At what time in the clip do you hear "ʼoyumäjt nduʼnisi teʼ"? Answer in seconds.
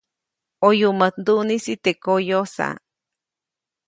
0.61-1.99